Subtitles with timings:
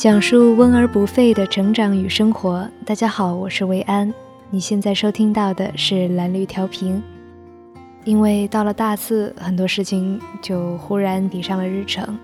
[0.00, 2.66] 讲述温而不废的成长与生活。
[2.86, 4.10] 大家好，我是维安。
[4.48, 7.02] 你现在收听到的是蓝绿调频。
[8.04, 12.18] 因为到了大四，很多事情就忽然抵上了日程。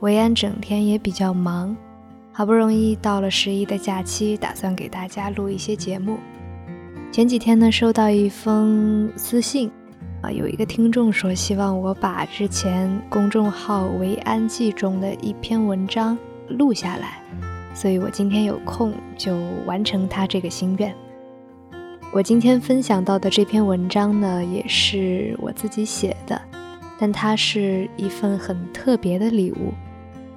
[0.00, 1.76] 维安整天也比较忙，
[2.32, 6.18] 好不容易到了十一的假期，打算给大家录一些节目。
[7.12, 9.70] 前几天呢，收到一封私信，
[10.22, 16.18] 啊，有一个听众说希望我把之前公众号“维安记”中的一篇文章。
[16.52, 17.20] 录下来，
[17.74, 20.94] 所以我今天有空就完成他这个心愿。
[22.12, 26.40] 我今天分享到的这篇文章呢，也是我自己写的，
[26.98, 29.72] 但它是一份很特别的礼物，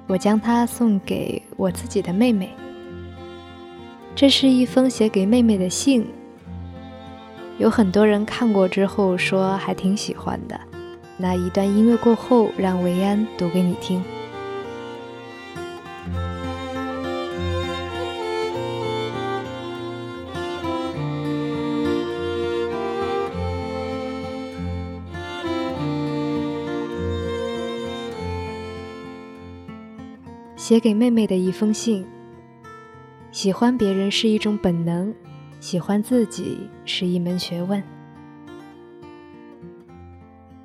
[0.06, 2.48] 我将它送给我自己的妹妹。
[4.14, 6.06] 这是一封写给妹妹的信，
[7.58, 10.58] 有很多人看过之后说还挺喜欢的。
[11.18, 14.02] 那一段音乐过后，让维安读给你听。
[30.66, 32.04] 写给妹妹的一封信。
[33.30, 35.14] 喜欢别人是一种本能，
[35.60, 37.80] 喜欢自己是一门学问。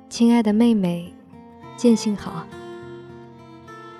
[0.08, 1.14] 亲爱的妹妹，
[1.76, 2.44] 见信好。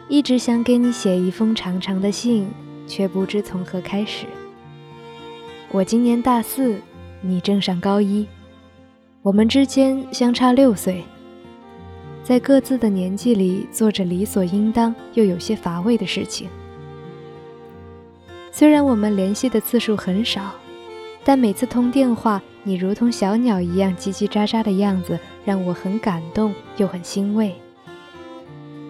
[0.08, 2.48] 一直想给你写一封长长的信，
[2.88, 4.26] 却不知从何开始。
[5.70, 6.80] 我今年大四，
[7.20, 8.26] 你正上高一，
[9.22, 11.04] 我们之间相差六岁。
[12.22, 16.48] 在各自的年纪里做着理所应当又有些乏味的事情。
[18.52, 20.52] 虽然我们联系的次数很少，
[21.24, 27.54] 但每次通电话，你如同小鸟一样叽叽喳喳的样子，让我很感动又很欣慰。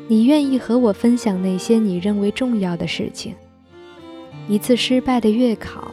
[0.09, 3.35] 你愿意和我分享那些你认为重要的事情：
[4.47, 5.91] 一次失败的月考，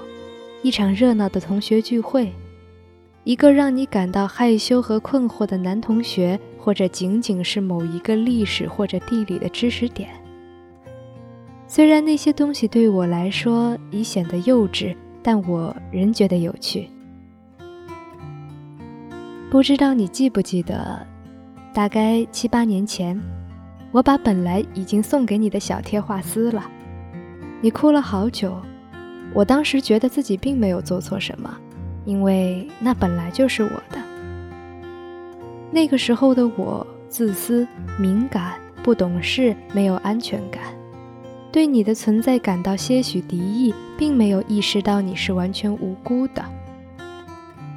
[0.61, 2.33] 一场热闹的同学聚会，
[3.23, 6.38] 一个让你感到害羞和困惑的男同学。
[6.59, 10.09] 或者仅仅是某一个历史或者地理的知识点。
[11.68, 16.90] 虽然那些东西对我来说已显得幼稚，但我仍觉得有趣。
[19.50, 21.06] 不知道你记不记得，
[21.74, 23.20] 大概七八年前，
[23.91, 26.70] 我把本来已经送给你的小贴画撕了，
[27.62, 28.56] 你哭了好久。
[29.34, 31.56] 我当时觉得自己并没有做错什么，
[32.03, 34.09] 因为那本来就是我的。
[35.72, 37.68] 那个时候的我自私、
[38.00, 40.63] 敏感、不懂事，没有安全感，
[41.52, 46.44] 对你的存在感到些许敌意，并没有意识到你是完全无辜的。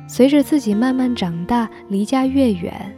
[0.08, 2.94] 随着自己慢慢长大，离家越远，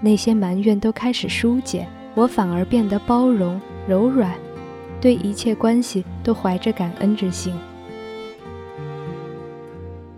[0.00, 4.32] 那些埋怨都开始疏解，我反而变得包容、柔软，
[5.00, 7.52] 对一切关系都怀着感恩之心。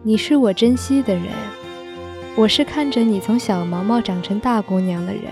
[0.02, 1.24] 你是我珍惜的人。
[2.38, 5.22] 我是看着你从小毛毛长成大姑娘的人，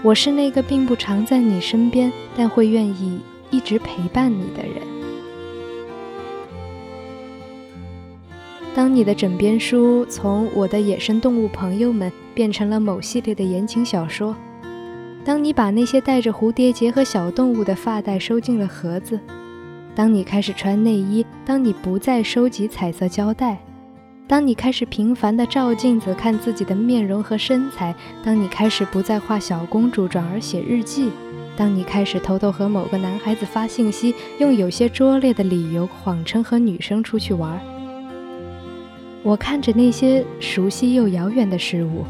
[0.00, 3.20] 我是那个并不常在你身边，但会愿意
[3.50, 4.74] 一直陪伴你的人。
[8.76, 14.36] 当你的枕边书从我的野生动物朋友们变成了某系列的言情小说，
[15.24, 19.18] 当你把那些带着蝴蝶结和小动物的发带收进了盒子，
[19.96, 23.58] 当你开始穿内衣，当你不再收集彩色胶带。
[24.26, 31.10] 当你开始频繁地照镜子看自己的面容和身材，当你开始不再画小公主转而写日记，
[31.54, 37.60] 当你开始偷偷和某个男孩子发信息，用有些拙劣的理由谎称和女生出去玩，
[39.22, 42.06] 我看着那些熟悉又遥远的事物，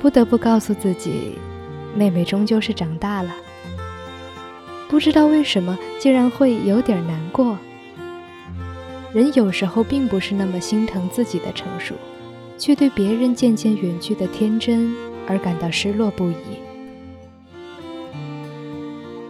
[0.00, 1.32] 不得不告诉自己，
[1.96, 3.34] 妹妹终究是长大了。
[4.88, 7.58] 不知道为什么，竟然会有点难过。
[9.14, 11.94] 人有时候并不是那么心疼自己的成熟，
[12.58, 14.92] 却对别人渐渐远去的天真
[15.28, 16.34] 而感到失落不已。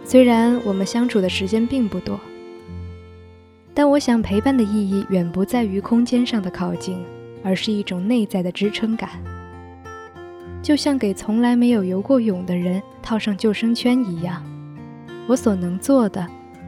[0.03, 2.19] 虽然我们相处的时间并不多，
[3.75, 6.97] 但我想陪伴的意义远不在于空间上的靠近，
[7.43, 9.09] 而是一种内在的支撑感，
[10.63, 14.43] 就像给从来没有游过泳的人套上救生圈一样。
[15.27, 16.27] 我所能做的。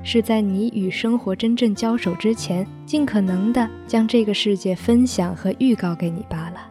[0.10, 6.66] 是在你与生活真正交手之前，尽可能的将这个世界分享和预告给你罢了。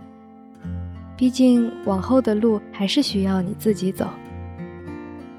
[1.19, 4.09] 毕竟往后的路还是需要你自己走。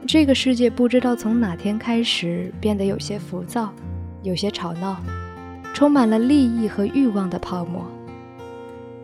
[0.06, 3.74] 这个世界不知道从哪天开始变得有些浮躁，
[4.22, 4.98] 有些吵闹，
[5.74, 7.84] 充满了利益和欲望的泡沫。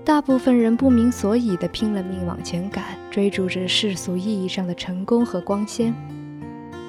[0.06, 5.92] 大部分人不明所以的拼了命往前赶，追逐着世俗意义上的成功和光鲜。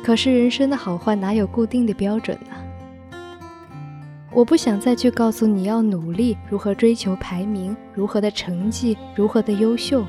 [0.04, 2.54] 可是人生的好坏哪有固定的标准呢？
[4.30, 10.04] 我不想再去告诉你要努力，如何追求排名，如何的成绩，如何的优秀，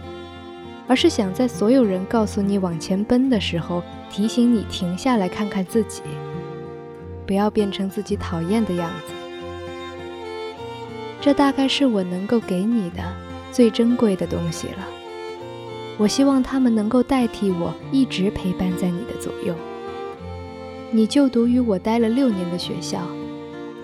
[0.85, 6.01] 而是想在所有人告诉你往前奔的时候，提醒你停下来看看自己，
[7.25, 9.13] 不要变成自己讨厌的样子。
[11.21, 13.01] 这大概是我能够给你的
[13.49, 14.85] 最珍贵的东西了。
[15.97, 19.55] 我希望他们能够代替我，一直陪伴在你的左右。
[20.95, 23.05] 你就读于我待了六年的学校。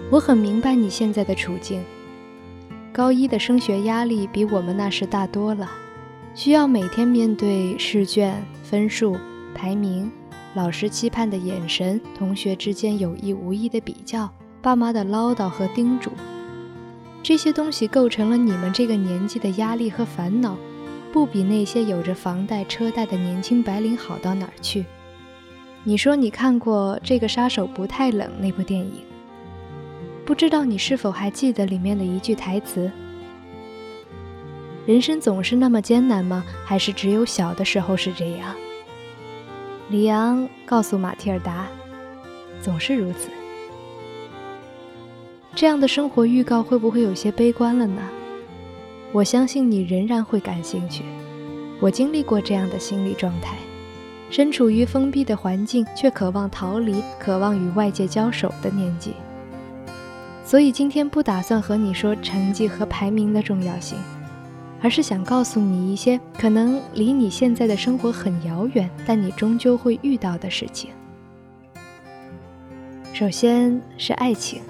[0.10, 1.84] 我很明白你现在的处境，
[2.94, 5.70] 高一的升学压力比我们那时大多了，
[6.34, 9.18] 需要每天面对试卷、分数、
[9.54, 10.10] 排名、
[10.54, 14.30] 老师期盼的眼神、同学之间有意无意的比较、
[14.62, 16.12] 爸妈的唠叨和叮嘱，
[17.22, 20.56] 这些东西构成了你们这个年纪的压力和烦恼，
[21.12, 24.86] 不比那些有着房贷车贷的年轻白领好到哪儿去。
[25.84, 29.02] 你说你看过《这个杀手不太冷》那部电影？
[30.24, 32.92] 不知道你是否还记得里面的一句台词
[34.86, 36.44] ：“人生总是那么艰难吗？
[36.64, 38.56] 还是只有小的时候是这样？”
[39.90, 41.66] 里昂告诉马蒂尔达
[42.62, 43.30] ：“总是如此。”
[45.56, 48.04] 这样的生活预告会不会有些悲观了呢？
[49.12, 51.04] 我相信你仍然会感兴趣。
[51.80, 53.58] 我经历过这样的心理状态，
[54.32, 59.14] 身处于封闭的环境，却渴望逃离、渴望与外界交手的年纪。
[60.46, 63.98] 所以今天不打算和你说成绩和排名的重要性，
[64.82, 70.92] 而是想告诉你一些可能离你现在的生活很遥远，但你终究会遇到的事情。
[73.12, 74.62] 首先是爱情。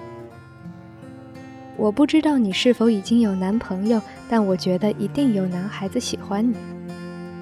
[1.78, 6.56] 我不知道你是否已经有男朋友，但我觉得一定有男孩子喜欢你，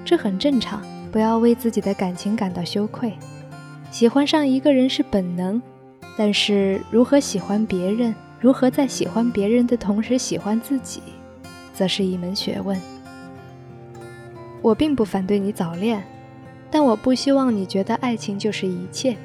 [0.04, 3.12] 这很正常，不要为自己的感情感到羞愧。
[3.90, 5.60] 喜欢上一个人是本能，
[6.16, 8.14] 但是如何喜欢别人？
[8.40, 11.02] 如何在喜欢别人的同时喜欢自己，
[11.74, 12.80] 则是一门学问。
[14.62, 16.02] 我并不反对你早恋，
[16.70, 19.16] 但我不希望你觉得爱情就是一切。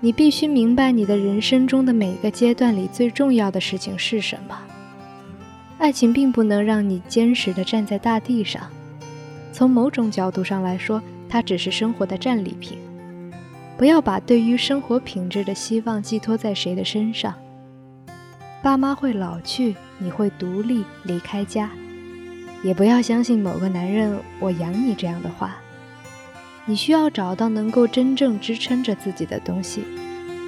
[0.00, 4.58] 你必须明白，你的人生中的每个阶段里最重要的事情是什么。
[5.78, 8.62] 爱情并不能让你坚实的站在大地上。
[9.52, 12.78] 从某种角度上来说，它只是生活的战利品。
[13.76, 17.34] 不要把对于生活品质的希望寄托在谁的身上。
[18.60, 21.70] 爸妈会老去，你会独立离开家，
[22.64, 25.56] 也不要相信某个男人“我养你”这样的话。
[26.64, 29.84] 你需要找到能够真正支撑着自己的东西，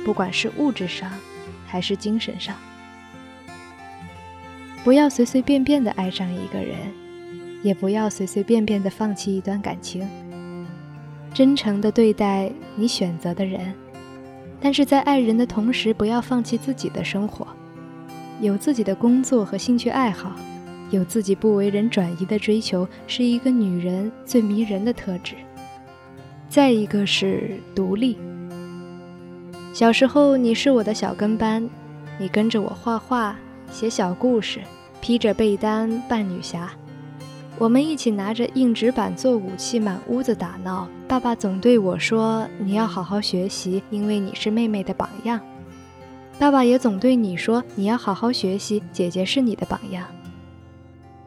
[0.05, 1.08] 不管是物质上
[1.67, 2.56] 还是精神上。
[4.82, 6.76] 不要随随便便的爱上一个人，
[7.62, 10.09] 也不要随随便便的放弃一段感情。
[11.33, 13.73] 真诚的对待你选择的人，
[14.61, 17.47] 但是在爱人的同时，不要放弃自己的生活。
[18.41, 20.35] 有自己的工作和兴趣爱好，
[20.91, 25.35] 有自己不为人转移的追求，是一个女人最迷人的特质。
[26.49, 28.19] 再一个是独立。
[29.73, 31.69] 小时候你是我的小跟班，
[32.19, 33.37] 你跟着我画画、
[33.71, 34.61] 写小故事，
[35.01, 36.69] 披着被单扮女侠。
[37.61, 40.89] 我们一起拿着硬纸板做武器，满屋子打闹。
[41.07, 45.38] 爸爸总对我说：“你要好好学习，因为你是妹妹的榜样。”
[46.40, 50.07] 爸爸也总对你说：“你要好好学习，姐姐是你的榜样。”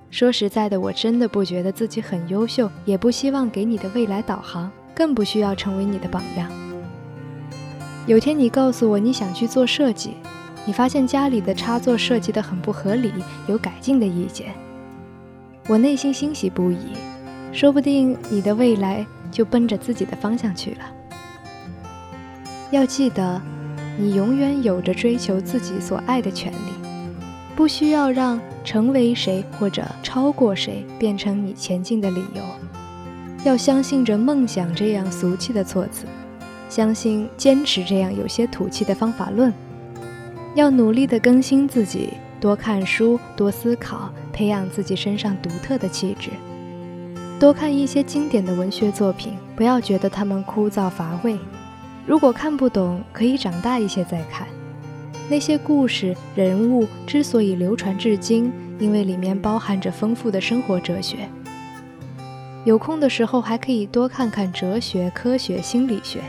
[0.10, 6.52] 说实在的，我真的不觉得自己很优秀，也不希望给你的未来导航，更不需要成为你的榜样。
[8.08, 10.16] 有天你告诉我你想去做设计，
[10.66, 13.13] 你发现家里的插座设计得很不合理，
[13.48, 14.56] 有改进的意见。
[15.67, 16.77] 我内心欣喜不已，
[17.51, 20.79] 说不定你的未来就奔着自己的方向去了。
[22.72, 23.41] 要记得。
[23.96, 26.88] 你永远有着追求自己所爱的权利，
[27.55, 32.41] 不需要让成为谁或者超过谁变成你前进的理由。
[33.43, 36.08] 要相信着梦想这样俗气的措辞，
[36.70, 39.53] 相信坚持这样有些土气的方法论。
[40.55, 42.13] 要努力地更新自己，
[42.44, 46.30] 多看书，多思考，培养自己身上独特的气质。
[47.40, 51.40] 多看一些经典的文学作品，不要觉得它们枯燥乏味。
[52.06, 54.46] 如果看不懂，可以长大一些再看。
[55.30, 61.30] 那些故事人物之所以流传至今，因为里面包含着丰富的生活哲学。
[62.66, 66.20] 有空的时候，还可以多看看哲学、科学、心理学，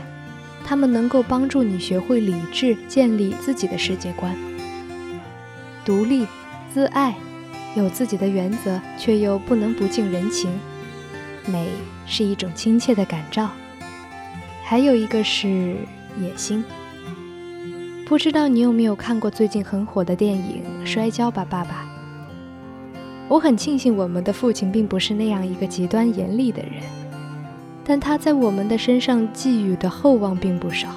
[0.63, 4.33] 它们能够帮助你学会理智，建立自己的世界观。
[5.85, 6.25] 独立、
[6.73, 7.15] 自爱，
[7.75, 10.51] 有自己的原则，却又不能不近人情。
[11.45, 11.69] 美
[12.07, 13.47] 是一种亲切的感召。
[14.63, 15.75] 还有一个是
[16.19, 16.65] 野心。
[18.07, 21.83] 不知道你有没有看过最近很火的电影《摔跤吧，爸爸》？
[23.27, 26.81] 我很庆幸我们的父亲并不是那样一个极端严厉的人，
[27.83, 30.87] 但他在我们的身上寄予的厚望并不少。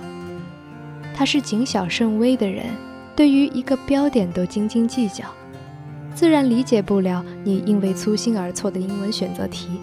[1.14, 2.66] 他是谨小慎微的人，
[3.18, 5.24] 对于一个标点都斤斤计较，
[6.14, 9.80] 自然理解不了你因为粗心而错的英文选择题。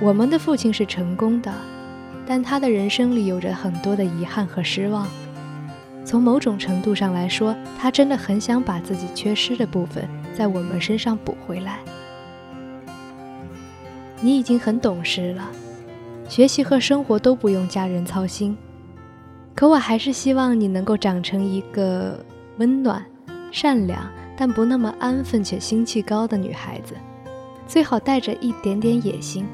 [0.00, 1.52] 我们的父亲是成功的，
[2.24, 5.08] 但他的人生里有着很多的遗憾和失望。
[6.04, 10.08] 从某种程度上来说，他真的很想把自己缺失的部分
[10.38, 11.80] 在我们身上补回来。
[14.20, 15.50] 你已经很懂事了，
[16.28, 18.56] 学习和生活都不用家人操心。
[19.56, 22.22] 可我还是希望你能够长成一个
[22.58, 23.02] 温暖、
[23.50, 26.94] 善良但不那么安分且心气高的女孩子，
[27.66, 29.46] 最好带着一点点野心。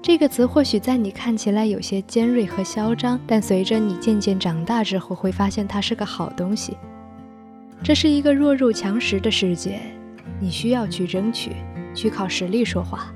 [0.00, 6.76] 这个词或许在你看起来有些尖锐和嚣张，但随着你渐渐长大之后，会发现它是个好东西。
[7.82, 9.80] 这是一个弱肉强食的世界，
[10.38, 11.56] 你需要去争取，
[11.92, 13.12] 去靠实力说话，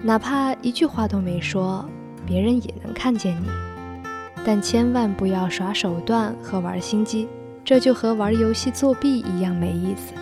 [0.00, 1.84] 哪怕一句话都没说，
[2.24, 3.48] 别人也能看见你。
[4.44, 7.26] 但千万不要耍手段和玩心机，
[7.64, 10.12] 这就和玩游戏作弊一样没意思。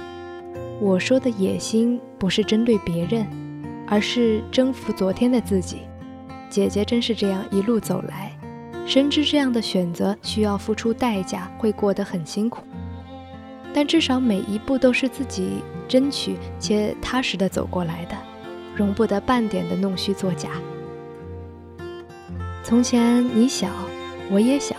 [0.80, 3.26] 我说的野心不是针对别人。
[3.88, 5.82] 而是征服昨天的自己。
[6.48, 8.32] 姐姐真是这样一路走来，
[8.86, 12.62] 深知这样的选择需要付出代价，会过得很辛苦。
[13.74, 18.16] 但至少每一步都是自己争取且踏实的走过来的，
[18.74, 20.48] 容不得半点的弄虚作假。
[22.62, 23.68] 从前你小，
[24.32, 24.74] 我也小，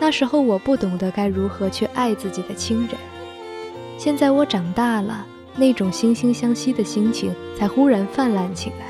[0.00, 2.90] 那时候我不懂得该如何去爱自己的亲人。
[3.98, 5.26] 现在我长大了。
[5.58, 8.88] 那种惺惺相惜的心情才忽然泛滥起来。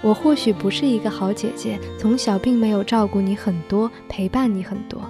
[0.00, 5.02] 我或许不是一个好姐姐，从小并没有照顾你很多，陪伴你很多。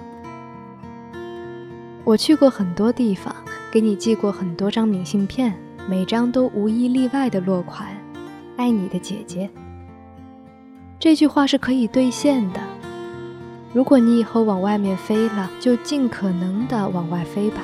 [2.03, 3.33] 我去过很多地方，
[3.71, 5.57] 给你寄过很多张明信片，
[5.89, 7.87] 每张都无一例外的落款
[8.57, 9.49] “爱你的姐姐”。
[10.99, 12.59] 这句话是可以兑现的。
[13.73, 17.63] 如果你以后往外面飞了，就尽可能的往外飞吧。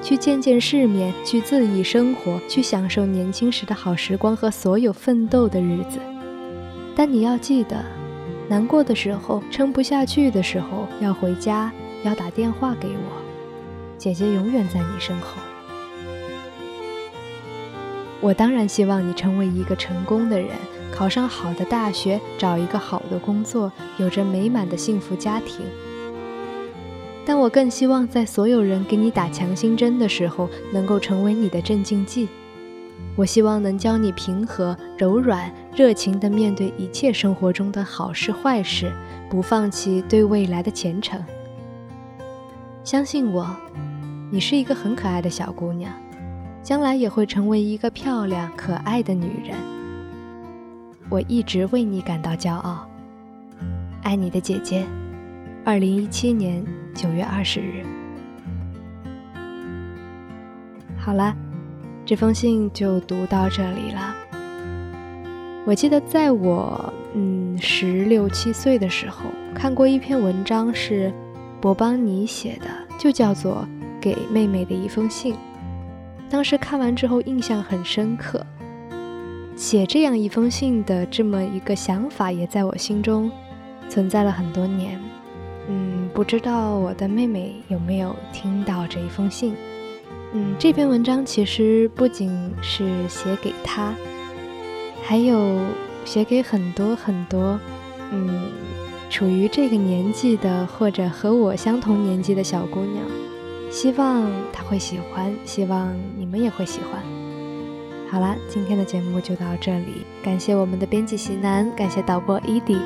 [0.00, 5.98] 去见见世面，去恣意生活，去享受年轻时的好时光和所有奋斗的日子。
[6.94, 7.84] 但你要记得，
[8.48, 11.72] 难过的时候、撑不下去的时候，要回家，
[12.04, 13.22] 要打电话给我。
[13.98, 15.38] 姐姐永远在你身后。
[18.20, 20.50] 我当然希望你成为一个成功的人，
[20.94, 25.66] 考上好的大学，找一个好的工作，有着美满的幸福家庭。
[27.26, 32.28] 但我更希望，在所有人给你打强心针的时候，能够成为你的镇静剂。
[33.16, 38.92] 我希望能教你平和、柔软、热情地面对一切生活中的好事坏事，
[39.28, 41.20] 不放弃对未来的前程。
[42.84, 43.44] 相信我，
[44.30, 45.92] 你是一个很可爱的小姑娘，
[46.62, 49.73] 将来也会成为一个漂亮可爱的女人。
[51.14, 52.84] 我一直为你感到骄傲，
[54.02, 54.84] 爱你的姐姐。
[55.64, 57.84] 二零一七年九月二十日。
[60.98, 61.32] 好了，
[62.04, 64.12] 这封信就读到这里了。
[65.64, 71.14] 我记得在我嗯十六七岁的时候，看过一篇文章，是
[71.60, 72.66] 博邦尼写的，
[72.98, 73.64] 就叫做
[74.02, 75.34] 《给妹妹的一封信》。
[76.28, 78.44] 当时看完之后，印象很深刻。
[79.56, 83.30] 写这样一封信的这么一个想法，也在我心中
[83.88, 85.00] 存在了很多年。
[85.68, 89.54] 嗯，不知道我的妹妹有没有听到这一封信。
[90.32, 93.94] 嗯，这篇文章其实不仅是写给她，
[95.02, 95.60] 还有
[96.04, 97.58] 写给很多很多，
[98.10, 98.48] 嗯，
[99.08, 103.04] 处于这个年纪的或者和我相同年纪的小姑娘。
[103.70, 107.13] 希望她会喜欢，希望你们也会喜欢。
[108.10, 112.78] 好啦，今天的节目就到这里，感谢我们的编辑席南，感谢导播伊迪，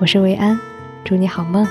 [0.00, 0.58] 我是维安，
[1.04, 1.66] 祝你好梦。